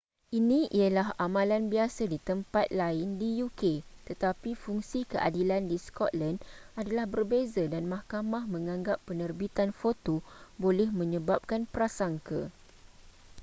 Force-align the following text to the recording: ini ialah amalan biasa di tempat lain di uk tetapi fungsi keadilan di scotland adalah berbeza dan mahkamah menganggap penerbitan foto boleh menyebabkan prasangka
ini 0.39 0.61
ialah 0.79 1.09
amalan 1.25 1.63
biasa 1.73 2.03
di 2.13 2.17
tempat 2.29 2.67
lain 2.81 3.09
di 3.21 3.29
uk 3.47 3.61
tetapi 4.09 4.51
fungsi 4.63 4.99
keadilan 5.11 5.63
di 5.71 5.77
scotland 5.87 6.37
adalah 6.81 7.05
berbeza 7.13 7.63
dan 7.73 7.83
mahkamah 7.93 8.43
menganggap 8.55 8.97
penerbitan 9.07 9.69
foto 9.81 10.15
boleh 10.63 10.89
menyebabkan 10.99 11.61
prasangka 11.73 12.41